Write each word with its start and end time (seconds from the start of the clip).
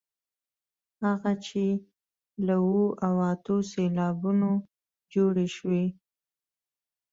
هغه 1.05 1.31
چې 1.45 1.63
له 2.45 2.55
اوو 2.63 2.85
او 3.05 3.15
اتو 3.31 3.55
سېلابونو 3.71 4.49
جوړې 5.13 5.47
شوې. 5.55 5.85